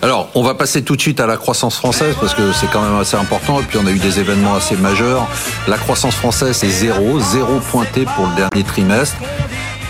[0.00, 2.82] Alors, on va passer tout de suite à la croissance française parce que c'est quand
[2.82, 3.60] même assez important.
[3.60, 5.26] Et puis, on a eu des événements assez majeurs.
[5.66, 9.16] La croissance française, c'est zéro, zéro pointé pour le dernier trimestre.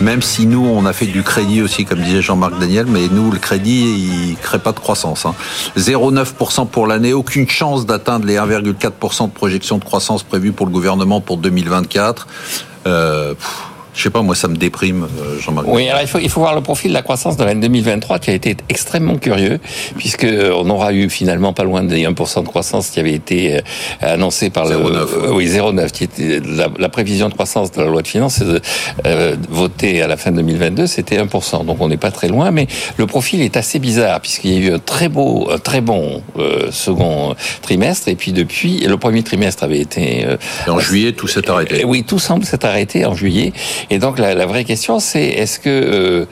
[0.01, 3.31] Même si nous, on a fait du crédit aussi, comme disait Jean-Marc Daniel, mais nous,
[3.31, 5.25] le crédit, il crée pas de croissance.
[5.25, 5.35] Hein.
[5.77, 10.71] 0,9% pour l'année, aucune chance d'atteindre les 1,4% de projection de croissance prévue pour le
[10.71, 12.27] gouvernement pour 2024.
[12.87, 13.33] Euh,
[13.99, 15.67] je sais pas, moi, ça me déprime, euh, Jean-Marc.
[15.67, 18.19] Oui, alors il faut, il faut voir le profil de la croissance de l'année 2023
[18.19, 19.59] qui a été extrêmement curieux,
[19.97, 23.59] puisque on aura eu finalement pas loin des 1% de croissance qui avait été euh,
[23.99, 27.73] annoncé par 0, le 9, euh, oui 0,9 qui était la, la, prévision de croissance
[27.73, 28.41] de la loi de finances
[29.05, 31.65] euh, votée à la fin de 2022, c'était 1%.
[31.65, 34.69] Donc on n'est pas très loin, mais le profil est assez bizarre puisqu'il y a
[34.69, 39.23] eu un très beau, un très bon euh, second trimestre, et puis depuis le premier
[39.23, 40.25] trimestre avait été
[40.67, 41.83] et en juillet tout s'est arrêté.
[41.83, 43.51] Oui, tout semble s'être arrêté en juillet.
[43.89, 46.25] Et donc la, vraie question, c'est est-ce que euh,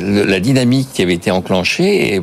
[0.00, 2.22] le, la dynamique qui avait été enclenchée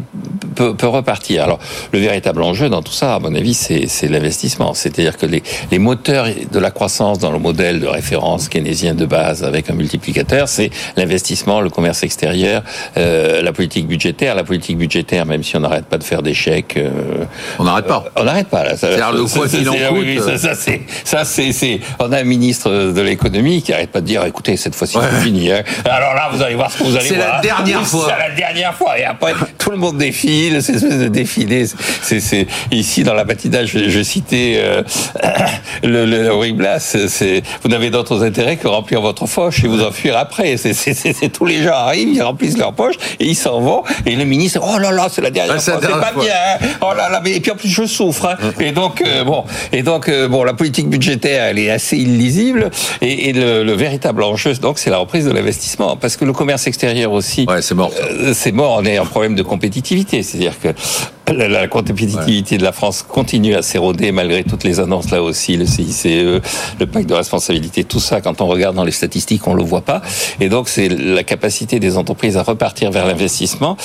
[0.57, 1.59] peut, peut, repartir Alors
[1.93, 4.73] le véritable enjeu dans tout ça, à mon avis, c'est l'investissement.
[4.73, 9.05] C'est-à-dire que les, les, moteurs de la croissance dans le modèle de référence keynésien de
[9.05, 12.63] base avec un multiplicateur, c'est l'investissement, le commerce extérieur,
[12.97, 14.35] euh, la politique budgétaire.
[14.35, 17.25] La politique budgétaire, même si on n'arrête pas de faire des chèques, euh,
[17.59, 18.05] on n'arrête pas.
[18.15, 18.75] On n'arrête pas.
[18.75, 19.81] C'est-à-dire le quoi qu'il en coûte.
[19.91, 20.55] Oui, oui, ça,
[21.03, 21.79] ça c'est.
[21.99, 24.99] On a un ministre de l'économie qui arrête pas de dire, écoutez, cette fois c'est
[25.21, 25.51] fini.
[25.51, 25.63] Hein.
[25.85, 27.41] Alors là, vous allez voir ce que vous allez voir.
[27.41, 28.07] C'est la dernière fois.
[28.09, 28.99] C'est la dernière fois.
[28.99, 31.65] Et après, tout le monde défile, c'est espèce de défilé.
[32.01, 34.83] C'est ici dans la matinale, je, je citais euh,
[35.83, 36.79] le, le Henri Blas.
[36.79, 40.57] C'est vous n'avez d'autres intérêts que remplir votre poche et vous enfuir après.
[40.57, 43.83] C'est tous les gens arrivent, ils remplissent leur poche et ils s'en vont.
[44.05, 45.79] Et le ministre, oh là là, c'est la dernière ouais, fois.
[45.81, 46.23] C'est pas fois.
[46.23, 46.33] bien.
[46.33, 46.67] Hein.
[46.81, 48.25] Oh là là, mais et puis en plus je souffre.
[48.25, 48.37] Hein.
[48.59, 52.69] Et donc euh, bon, et donc euh, bon, la politique budgétaire, elle est assez illisible.
[53.01, 55.97] Et, et le, le véritable enjeu, donc, c'est la reprise de l'investissement.
[55.97, 57.91] Parce que le commerce extérieur aussi, ouais, c'est mort.
[58.33, 58.77] C'est mort.
[58.79, 60.23] On est en problème de compétitivité.
[60.37, 62.59] C'est-à-dire que la, la compétitivité ouais.
[62.59, 66.85] de la France continue à s'éroder malgré toutes les annonces là aussi, le CICE, le
[66.85, 68.21] pacte de responsabilité, tout ça.
[68.21, 70.01] Quand on regarde dans les statistiques, on le voit pas.
[70.39, 73.75] Et donc c'est la capacité des entreprises à repartir vers l'investissement.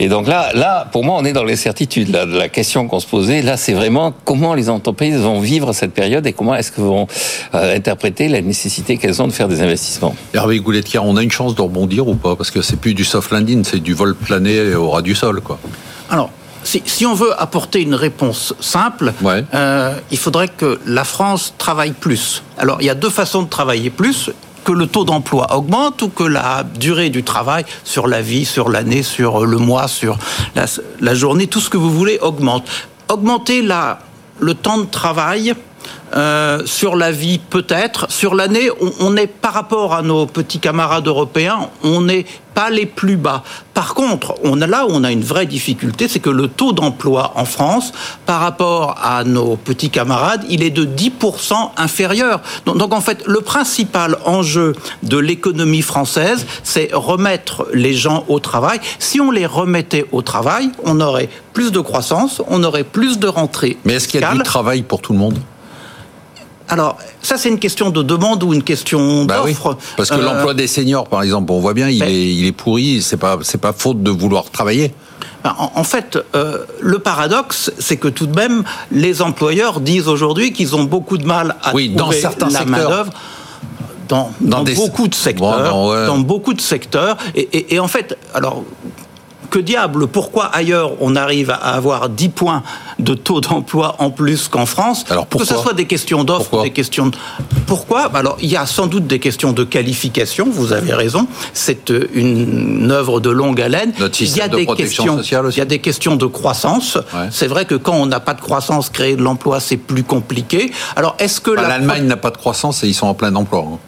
[0.00, 2.10] Et donc là, là, pour moi, on est dans l'incertitude.
[2.10, 5.92] La, la question qu'on se posait, là, c'est vraiment comment les entreprises vont vivre cette
[5.92, 7.06] période et comment est-ce qu'elles vont
[7.54, 10.16] euh, interpréter la nécessité qu'elles ont de faire des investissements.
[10.34, 12.34] Hervé Goulettière, on a une chance de rebondir ou pas?
[12.34, 15.40] Parce que c'est plus du soft landing, c'est du vol plané au ras du sol,
[15.40, 15.58] quoi.
[16.10, 16.30] Alors,
[16.64, 19.44] si, si, on veut apporter une réponse simple, ouais.
[19.54, 22.42] euh, il faudrait que la France travaille plus.
[22.58, 24.30] Alors, il y a deux façons de travailler plus
[24.64, 28.68] que le taux d'emploi augmente ou que la durée du travail sur la vie, sur
[28.68, 30.18] l'année, sur le mois, sur
[30.54, 30.66] la,
[31.00, 32.68] la, journée, tout ce que vous voulez augmente.
[33.08, 34.00] Augmenter la,
[34.40, 35.54] le temps de travail,
[36.14, 40.58] euh, sur la vie peut-être, sur l'année, on, on, est par rapport à nos petits
[40.58, 42.24] camarades européens, on n'est
[42.54, 43.44] pas les plus bas.
[43.72, 46.72] Par contre, on a là où on a une vraie difficulté, c'est que le taux
[46.72, 47.92] d'emploi en France,
[48.26, 52.40] par rapport à nos petits camarades, il est de 10% inférieur.
[52.66, 58.40] Donc, donc en fait, le principal enjeu de l'économie française, c'est remettre les gens au
[58.40, 58.80] travail.
[58.98, 63.28] Si on les remettait au travail, on aurait plus de croissance, on aurait plus de
[63.28, 63.76] rentrées.
[63.84, 65.38] Mais est-ce qu'il y a du travail pour tout le monde?
[66.68, 69.70] Alors, ça, c'est une question de demande ou une question bah d'offre.
[69.70, 70.22] Oui, parce que euh...
[70.22, 73.02] l'emploi des seniors, par exemple, on voit bien, il, est, il est pourri.
[73.02, 74.94] C'est pas, c'est pas faute de vouloir travailler.
[75.44, 80.52] En, en fait, euh, le paradoxe, c'est que tout de même, les employeurs disent aujourd'hui
[80.52, 83.12] qu'ils ont beaucoup de mal à oui, trouver dans certains la main d'œuvre.
[84.08, 84.74] Dans, dans, dans des...
[84.74, 86.06] beaucoup de secteurs, bon, ouais.
[86.06, 88.64] dans beaucoup de secteurs, et, et, et en fait, alors
[89.50, 92.62] que diable, pourquoi ailleurs on arrive à avoir 10 points
[92.98, 96.62] de taux d'emploi en plus qu'en France Alors pourquoi Que ce soit des questions d'offres,
[96.62, 97.16] des questions de...
[97.66, 98.10] Pourquoi?
[98.14, 102.90] Alors il y a sans doute des questions de qualification, vous avez raison, c'est une
[102.90, 103.92] œuvre de longue haleine.
[103.98, 105.56] Notre il y a de des questions, sociale aussi.
[105.56, 106.96] il y a des questions de croissance.
[106.96, 107.28] Ouais.
[107.30, 110.72] C'est vrai que quand on n'a pas de croissance, créer de l'emploi, c'est plus compliqué.
[110.96, 111.68] Alors est-ce que bah, la...
[111.68, 113.78] l'Allemagne n'a pas de croissance et ils sont en plein emploi hein.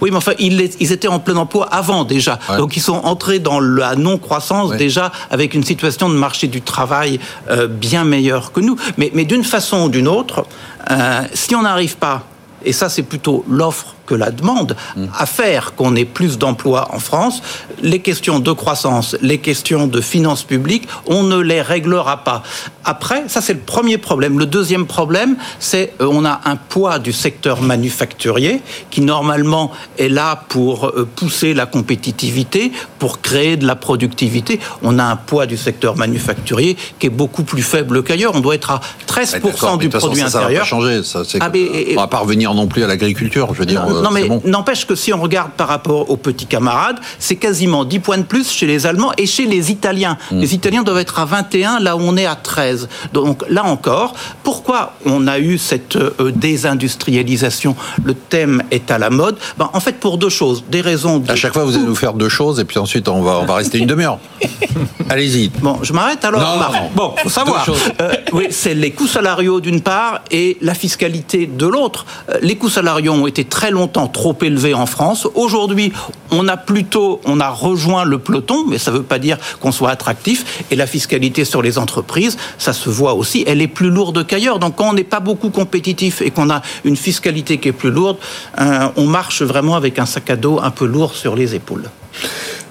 [0.00, 2.38] Oui, mais enfin, ils, ils, étaient en plein emploi avant déjà.
[2.48, 2.56] Ouais.
[2.56, 4.76] Donc, ils sont entrés dans la non-croissance ouais.
[4.76, 8.76] déjà avec une situation de marché du travail euh, bien meilleure que nous.
[8.96, 10.44] Mais, mais d'une façon ou d'une autre,
[10.90, 12.24] euh, si on n'arrive pas,
[12.64, 14.74] et ça c'est plutôt l'offre que la demande
[15.16, 17.42] à faire qu'on ait plus d'emplois en France,
[17.80, 22.42] les questions de croissance, les questions de finances publiques, on ne les réglera pas.
[22.84, 24.40] Après, ça c'est le premier problème.
[24.40, 30.08] Le deuxième problème, c'est euh, on a un poids du secteur manufacturier qui normalement est
[30.08, 34.58] là pour euh, pousser la compétitivité, pour créer de la productivité.
[34.82, 38.32] On a un poids du secteur manufacturier qui est beaucoup plus faible qu'ailleurs.
[38.34, 40.66] On doit être à 13% du produit ça, intérieur.
[40.66, 41.02] Ça va pas changer.
[41.04, 43.50] Ça, ah, mais, on va pas revenir non plus à l'agriculture.
[43.54, 43.86] Je veux dire.
[43.86, 47.84] Non, non, mais n'empêche que si on regarde par rapport aux petits camarades, c'est quasiment
[47.84, 50.16] 10 points de plus chez les Allemands et chez les Italiens.
[50.30, 50.40] Mm.
[50.40, 52.88] Les Italiens doivent être à 21, là où on est à 13.
[53.12, 57.76] Donc là encore, pourquoi on a eu cette euh, désindustrialisation?
[58.04, 59.36] Le thème est à la mode.
[59.58, 60.64] Ben, en fait, pour deux choses.
[60.70, 61.22] Des raisons.
[61.28, 63.46] À chaque fois, vous allez nous faire deux choses et puis ensuite, on va, on
[63.46, 64.18] va rester une demi-heure.
[65.08, 65.48] Allez-y.
[65.60, 66.40] Bon, je m'arrête alors.
[66.40, 66.90] Non, non, non.
[66.94, 67.66] Bon, faut savoir.
[68.00, 72.06] Euh, oui, c'est les coûts salariaux d'une part et la fiscalité de l'autre.
[72.28, 75.26] Euh, les coûts salariaux ont été très longtemps trop élevés en France.
[75.34, 75.92] Aujourd'hui,
[76.30, 79.72] on a plutôt, on a rejoint le peloton, mais ça ne veut pas dire qu'on
[79.72, 80.64] soit attractif.
[80.70, 84.58] Et la fiscalité sur les entreprises, ça se voit aussi, elle est plus lourde qu'ailleurs.
[84.58, 87.90] Donc quand on n'est pas beaucoup compétitif et qu'on a une fiscalité qui est plus
[87.90, 88.16] lourde,
[88.60, 91.90] euh, on marche vraiment avec un sac à dos un peu lourd sur les épaules.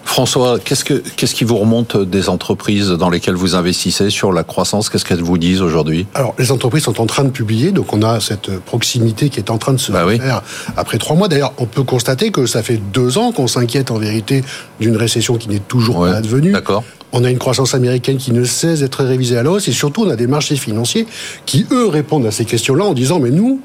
[0.10, 4.44] François, qu'est-ce, que, qu'est-ce qui vous remonte des entreprises dans lesquelles vous investissez sur la
[4.44, 4.90] croissance?
[4.90, 6.08] Qu'est-ce qu'elles vous disent aujourd'hui?
[6.16, 9.52] Alors, les entreprises sont en train de publier, donc on a cette proximité qui est
[9.52, 10.42] en train de se bah faire
[10.76, 11.28] après trois mois.
[11.28, 14.44] D'ailleurs, on peut constater que ça fait deux ans qu'on s'inquiète en vérité
[14.80, 16.54] d'une récession qui n'est toujours pas advenue.
[16.54, 16.84] D'accord.
[17.12, 20.06] On a une croissance américaine qui ne cesse d'être révisée à la hausse et surtout
[20.06, 21.06] on a des marchés financiers
[21.46, 23.62] qui, eux, répondent à ces questions-là en disant mais nous,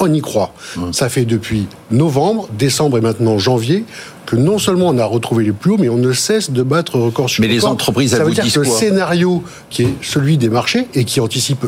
[0.00, 0.52] on y croit.
[0.92, 3.84] Ça fait depuis novembre, décembre et maintenant janvier
[4.26, 6.98] que non seulement on a retrouvé les plus hauts, mais on ne cesse de battre
[6.98, 10.48] record sur Mais les entreprises, ça veut dire que le scénario qui est celui des
[10.48, 11.64] marchés et qui anticipe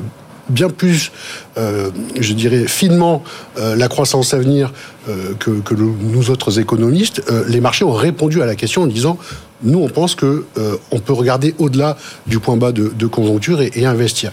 [0.49, 1.13] bien plus,
[1.57, 3.23] euh, je dirais, finement
[3.59, 4.73] euh, la croissance à venir
[5.09, 9.19] euh, que, nous autres économistes, les marchés ont répondu à la question en disant
[9.63, 10.47] nous, on pense que
[10.93, 11.97] on peut regarder au-delà
[12.29, 14.33] du point bas de, conjoncture et, investir.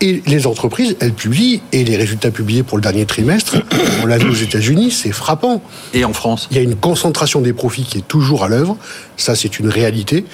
[0.00, 3.56] Et les entreprises, elles publient, et les résultats publiés pour le dernier trimestre,
[4.02, 5.62] on l'a vu aux États-Unis, c'est frappant.
[5.92, 8.76] Et en France Il y a une concentration des profits qui est toujours à l'œuvre.
[9.16, 10.24] Ça, c'est une réalité.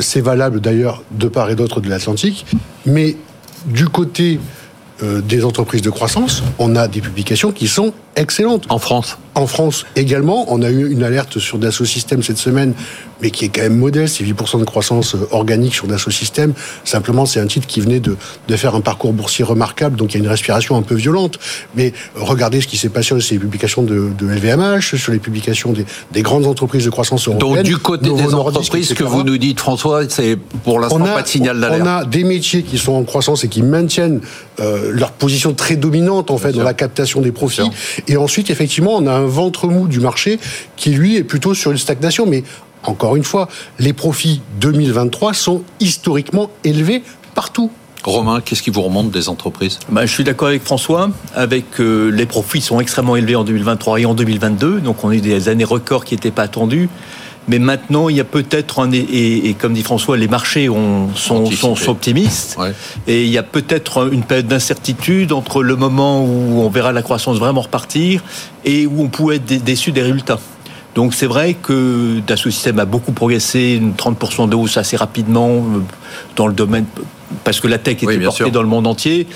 [0.00, 2.46] c'est valable d'ailleurs de part et d'autre de l'Atlantique.
[2.86, 3.16] Mais
[3.66, 4.38] du côté
[5.02, 8.64] euh, des entreprises de croissance, on a des publications qui sont excellentes.
[8.68, 10.44] En France En France également.
[10.48, 12.74] On a eu une alerte sur Dassault Systèmes cette semaine,
[13.22, 14.16] mais qui est quand même modeste.
[14.18, 16.52] C'est 8% de croissance euh, organique sur Dassault Systèmes.
[16.84, 18.16] Simplement, c'est un titre qui venait de,
[18.48, 21.38] de faire un parcours boursier remarquable, donc il y a une respiration un peu violente.
[21.76, 25.72] Mais regardez ce qui s'est passé sur les publications de, de, LVMH, sur les publications
[25.72, 27.56] des, des, grandes entreprises de croissance européennes.
[27.56, 31.28] Donc du côté des entreprises, que vous nous dites, François, c'est pour l'instant pas de
[31.28, 31.82] signal d'alerte.
[31.84, 34.20] On a des métiers qui sont en croissance et qui maintiennent
[34.60, 37.70] euh, leur position très dominante en fait dans la captation des profits.
[38.08, 40.38] Et ensuite, effectivement, on a un ventre mou du marché
[40.76, 42.26] qui lui est plutôt sur une stagnation.
[42.26, 42.42] Mais
[42.82, 47.02] encore une fois, les profits 2023 sont historiquement élevés
[47.34, 47.70] partout.
[48.04, 49.78] Romain, qu'est-ce qui vous remonte des entreprises?
[49.90, 51.10] Bah, Je suis d'accord avec François.
[51.34, 55.14] Avec euh, les profits sont extrêmement élevés en 2023 et en 2022, donc on a
[55.14, 56.88] eu des années records qui n'étaient pas attendues.
[57.48, 61.14] Mais maintenant, il y a peut-être un et, et, comme dit François, les marchés ont,
[61.14, 62.58] sont, sont, optimistes.
[63.06, 67.02] Et il y a peut-être une période d'incertitude entre le moment où on verra la
[67.02, 68.22] croissance vraiment repartir
[68.64, 70.38] et où on pourrait être déçu des résultats.
[70.94, 75.80] Donc c'est vrai que Dassault Systèmes a beaucoup progressé, 30% de hausse assez rapidement euh,
[76.34, 76.86] dans le domaine
[77.44, 79.26] parce que la tech était portée dans le monde entier.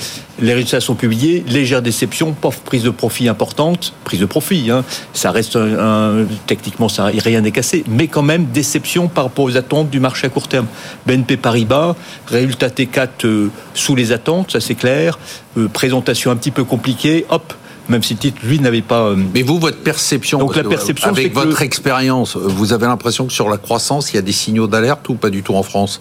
[0.41, 2.35] Les résultats sont publiés, légère déception,
[2.65, 4.71] prise de profit importante, prise de profit.
[4.71, 4.85] Hein.
[5.13, 9.57] Ça reste un, techniquement, ça, rien n'est cassé, mais quand même déception par rapport aux
[9.57, 10.67] attentes du marché à court terme.
[11.07, 11.95] BNP Paribas,
[12.27, 15.19] résultat T4 euh, sous les attentes, ça c'est clair.
[15.57, 17.55] Euh, présentation un petit peu compliquée, hop,
[17.89, 19.07] même si le titre, lui, n'avait pas.
[19.07, 23.33] Euh, mais vous, votre perception, Donc, la perception avec votre expérience, vous avez l'impression que
[23.33, 26.01] sur la croissance, il y a des signaux d'alerte ou pas du tout en France?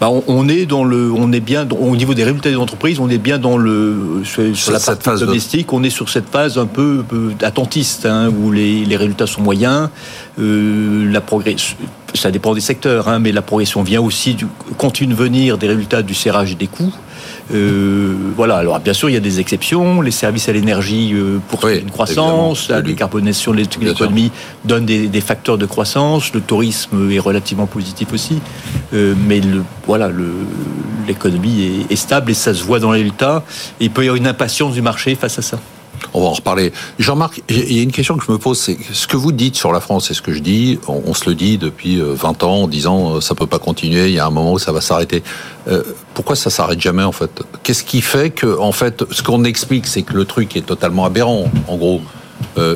[0.00, 3.08] Bah, on, est dans le, on est bien au niveau des résultats des entreprises, on
[3.08, 7.04] est bien dans le sur, la phase domestique, on est sur cette phase un peu,
[7.42, 9.90] attentiste hein, où les, résultats sont moyens,
[10.38, 11.76] euh, la progression
[12.14, 14.46] ça dépend des secteurs, hein, mais la progression vient aussi du,
[14.76, 16.92] continue de venir des résultats du serrage des coûts.
[17.52, 18.56] Euh, voilà.
[18.56, 20.00] Alors bien sûr, il y a des exceptions.
[20.00, 24.30] Les services à l'énergie euh, pour une croissance, la décarbonation de l'économie
[24.64, 26.32] donne des, facteurs de croissance.
[26.32, 28.40] Le tourisme est relativement positif aussi,
[28.94, 30.10] euh, mais le, voilà,
[31.06, 33.42] l'économie est, est, stable et ça se voit dans les résultats.
[33.80, 35.58] il peut y avoir une impatience du marché face à ça.
[36.14, 36.72] On va en reparler.
[36.98, 39.56] Jean-Marc, il y a une question que je me pose, c'est ce que vous dites
[39.56, 42.46] sur la France, c'est ce que je dis, on, se le dit depuis 20 euh,
[42.46, 44.72] ans en disant euh, ça peut pas continuer, il y a un moment où ça
[44.72, 45.22] va s'arrêter.
[45.68, 45.82] Euh,
[46.14, 47.42] pourquoi ça s'arrête jamais en fait?
[47.62, 51.04] Qu'est-ce qui fait que, en fait, ce qu'on explique, c'est que le truc est totalement
[51.04, 52.00] aberrant, en gros.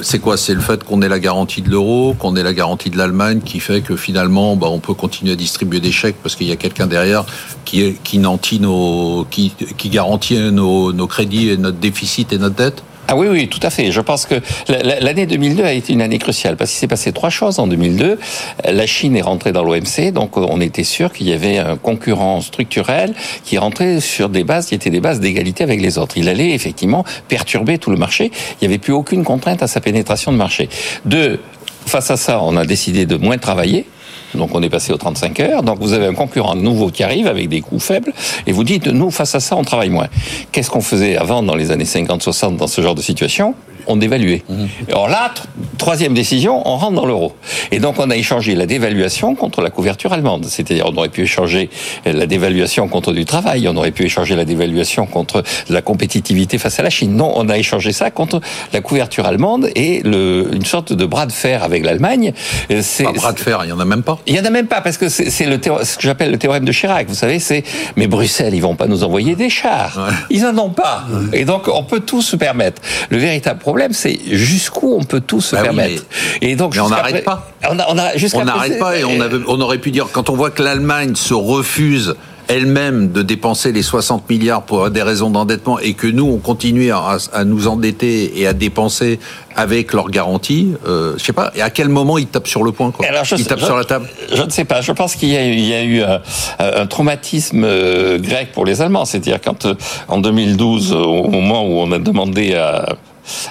[0.03, 0.37] c'est quoi?
[0.37, 3.41] C'est le fait qu'on ait la garantie de l'euro, qu'on ait la garantie de l'Allemagne,
[3.41, 6.53] qui fait que finalement, bah, on peut continuer à distribuer des chèques parce qu'il y
[6.53, 7.25] a quelqu'un derrière
[7.65, 12.83] qui, qui nos, qui, qui garantit nos crédits et notre déficit et notre dette?
[13.09, 13.91] Ah oui, oui, tout à fait.
[13.91, 14.37] Je pense que
[14.69, 18.19] l'année 2002 a été une année cruciale parce qu'il s'est passé trois choses en 2002.
[18.65, 22.41] La Chine est rentrée dans l'OMC, donc on était sûr qu'il y avait un concurrent
[22.41, 26.17] structurel qui rentrait sur des bases qui étaient des bases d'égalité avec les autres.
[26.17, 28.31] Il allait effectivement perturber tout le marché.
[28.61, 30.69] Il n'y avait plus aucune contrainte à sa pénétration de marché.
[31.05, 31.41] Deux,
[31.87, 33.85] face à ça, on a décidé de moins travailler
[34.35, 35.63] donc on est passé aux 35 heures.
[35.63, 38.13] Donc vous avez un concurrent nouveau qui arrive avec des coûts faibles
[38.47, 40.09] et vous dites, nous, face à ça, on travaille moins.
[40.51, 43.55] Qu'est-ce qu'on faisait avant dans les années 50-60 dans ce genre de situation?
[43.87, 44.43] On dévaluait.
[44.49, 44.65] Mmh.
[44.89, 45.33] Alors là,
[45.79, 47.35] troisième décision, on rentre dans l'euro.
[47.71, 50.47] Et donc on a échangé la dévaluation contre la couverture allemande.
[50.47, 51.71] C'est-à-dire on aurait pu échanger
[52.05, 56.79] la dévaluation contre du travail, on aurait pu échanger la dévaluation contre la compétitivité face
[56.79, 57.17] à la Chine.
[57.17, 58.41] Non, on a échangé ça contre
[58.73, 62.33] la couverture allemande et le, une sorte de bras de fer avec l'Allemagne.
[62.81, 64.19] C'est pas bras de fer, il y en a même pas.
[64.27, 66.65] Il y en a même pas parce que c'est le ce que j'appelle le théorème
[66.65, 67.09] de Chirac.
[67.09, 67.65] Vous savez, c'est
[67.97, 70.09] mais Bruxelles, ils vont pas nous envoyer des chars.
[70.31, 71.05] Ils en ont pas.
[71.33, 72.81] Et donc on peut tout se permettre.
[73.11, 76.03] Le véritable problème problème, c'est jusqu'où on peut tout se bah permettre.
[76.43, 77.51] Et donc, on n'arrête pas.
[77.71, 81.33] On n'arrête pas et on, on aurait pu dire quand on voit que l'Allemagne se
[81.33, 82.15] refuse
[82.49, 86.93] elle-même de dépenser les 60 milliards pour des raisons d'endettement et que nous, on continue
[86.93, 89.19] à, nous endetter et à dépenser
[89.57, 92.73] avec leurs garanties, euh, je sais pas, et à quel moment ils tapent sur le
[92.73, 94.83] point quoi Alors, Ils tapent sur la table Je ne sais pas.
[94.83, 95.37] Je pense qu'il y,
[95.75, 96.21] a eu un,
[96.59, 99.05] un traumatisme euh, grec pour les Allemands.
[99.05, 99.75] C'est-à-dire quand, euh,
[100.09, 102.97] en 2012, au moment où on a demandé à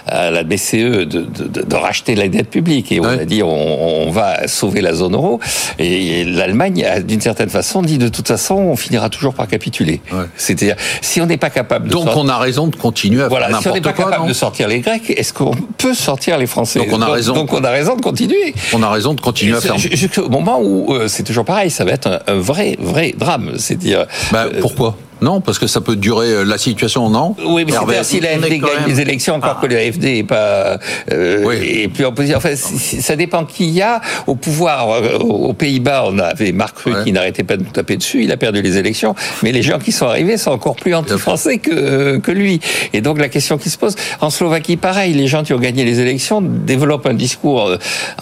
[0.08, 2.92] à la BCE de, de, de, racheter la dette publique.
[2.92, 5.40] Et on a dit on, on, va sauver la zone euro.
[5.80, 10.02] Et, l'Allemagne d'une certaine façon dit de toute façon on finira toujours par capituler.
[10.36, 13.48] C'est-à-dire si on n'est pas capable de donc on a raison de continuer à voilà,
[13.48, 16.48] faire si on n'est pas capable de sortir les Grecs, est-ce qu'on peut sortir les
[16.48, 16.80] Français?
[16.80, 17.34] Donc on a raison.
[17.34, 18.54] Donc on a raison de continuer.
[18.74, 19.78] On a raison de continuer à faire.
[19.78, 23.54] Jusqu'au moment où euh, c'est toujours pareil, ça va être un, vrai vrai drame.
[23.58, 24.06] C'est-à-dire.
[24.32, 24.98] Bah, pourquoi?
[25.22, 28.60] Non, parce que ça peut durer euh, la situation, non Oui, mais c'est si l'AFD
[28.60, 29.60] gagne les élections, encore ah.
[29.62, 30.80] que l'AFD n'est pas
[31.12, 31.58] euh, oui.
[31.62, 32.38] et puis en position.
[32.38, 34.90] Enfin, ça dépend qui y a au pouvoir.
[34.90, 38.24] Euh, aux Pays-Bas, on avait Marc Rutte qui n'arrêtait pas de nous taper dessus.
[38.24, 39.14] Il a perdu les élections,
[39.44, 42.60] mais les gens qui sont arrivés sont encore plus anti-français que que lui.
[42.94, 45.86] Et donc la question qui se pose en Slovaquie, pareil, les gens qui ont gagné
[45.86, 47.78] les élections développent un discours euh,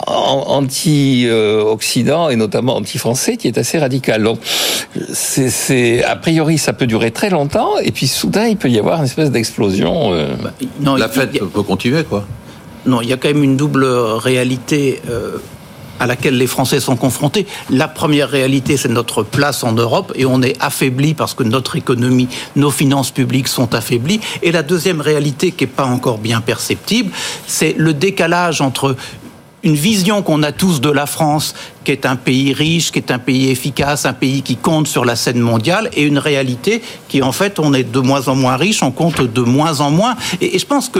[0.07, 4.23] anti-Occident et notamment anti-français qui est assez radical.
[4.23, 4.39] Donc
[5.13, 8.99] c'est a priori ça peut durer très longtemps, et puis soudain, il peut y avoir
[8.99, 10.13] une espèce d'explosion.
[10.13, 10.35] Euh.
[10.43, 12.25] Bah, non, La fête peut continuer, quoi.
[12.85, 15.01] Non, il y a quand même une double réalité.
[15.09, 15.37] Euh,
[15.99, 17.45] à laquelle les Français sont confrontés.
[17.69, 21.75] La première réalité, c'est notre place en Europe et on est affaibli parce que notre
[21.75, 24.21] économie, nos finances publiques sont affaiblies.
[24.41, 27.11] Et la deuxième réalité, qui n'est pas encore bien perceptible,
[27.47, 28.95] c'est le décalage entre
[29.63, 33.11] une vision qu'on a tous de la France, qui est un pays riche, qui est
[33.11, 37.21] un pays efficace, un pays qui compte sur la scène mondiale, et une réalité qui,
[37.21, 40.15] en fait, on est de moins en moins riche, on compte de moins en moins.
[40.41, 40.99] Et, je pense que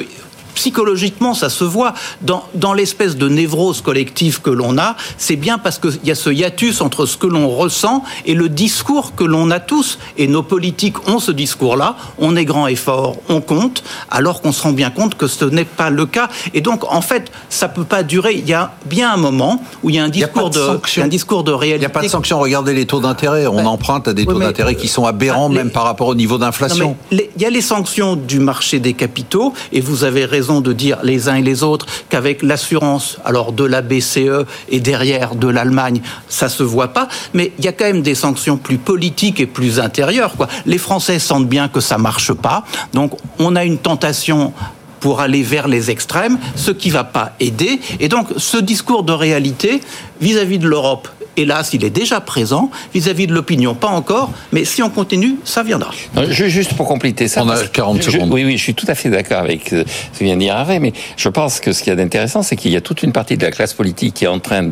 [0.55, 1.93] psychologiquement, ça se voit.
[2.21, 6.15] Dans, dans l'espèce de névrose collective que l'on a, c'est bien parce qu'il y a
[6.15, 9.99] ce hiatus entre ce que l'on ressent et le discours que l'on a tous.
[10.17, 11.95] Et nos politiques ont ce discours-là.
[12.17, 15.45] On est grand et fort, on compte, alors qu'on se rend bien compte que ce
[15.45, 16.29] n'est pas le cas.
[16.53, 18.33] Et donc, en fait, ça peut pas durer.
[18.35, 21.43] Il y a bien un moment où il y a un discours, de, un discours
[21.43, 21.77] de réalité.
[21.77, 22.39] Il n'y a pas de sanction.
[22.39, 23.47] Regardez les taux d'intérêt.
[23.47, 26.37] On ben, emprunte à des taux d'intérêt qui sont aberrants, même par rapport au niveau
[26.37, 26.95] d'inflation.
[27.11, 30.99] Il y a les sanctions du marché des capitaux, et vous avez raison de dire
[31.03, 36.01] les uns et les autres qu'avec l'assurance, alors de la BCE et derrière de l'Allemagne,
[36.27, 39.45] ça se voit pas, mais il y a quand même des sanctions plus politiques et
[39.45, 40.35] plus intérieures.
[40.37, 40.47] Quoi.
[40.65, 44.53] Les Français sentent bien que ça marche pas, donc on a une tentation
[45.01, 47.79] pour aller vers les extrêmes, ce qui va pas aider.
[47.99, 49.81] Et donc, ce discours de réalité
[50.19, 51.07] vis-à-vis -vis de l'Europe
[51.39, 53.75] hélas, il est déjà présent vis-à-vis de l'opinion.
[53.75, 55.91] Pas encore, mais si on continue, ça viendra.
[56.29, 57.43] juste pour compléter ça.
[57.43, 58.31] On a 40 secondes.
[58.31, 60.55] oui, oui, je suis tout à fait d'accord avec euh, ce que vient de dire
[60.55, 63.03] Hervé, mais je pense que ce qu'il y a d'intéressant, c'est qu'il y a toute
[63.03, 64.67] une partie de la classe politique qui est en train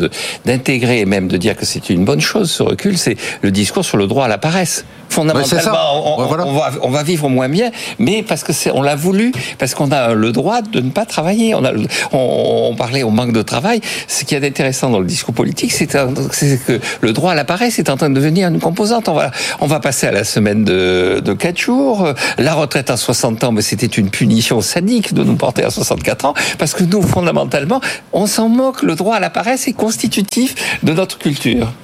[0.45, 3.85] d'intégrer et même de dire que c'est une bonne chose, ce recul, c'est le discours
[3.85, 8.23] sur le droit à la paresse fondamentalement, on, va, on, va, vivre moins bien, mais
[8.23, 11.55] parce que c'est, on l'a voulu, parce qu'on a le droit de ne pas travailler.
[11.55, 11.71] On, a,
[12.11, 13.81] on, parlait au manque de travail.
[14.07, 15.73] Ce qui est intéressant dans le discours politique,
[17.01, 19.09] le droit à la paresse est en train de devenir une composante.
[19.09, 22.13] On va, on passer à la semaine de, de 4 jours.
[22.37, 26.25] La retraite à 60 ans, mais c'était une punition sadique de nous porter à 64
[26.25, 27.81] ans, parce que nous, fondamentalement,
[28.13, 28.83] on s'en moque.
[28.83, 31.71] Le droit à la paresse est constitutif de notre culture.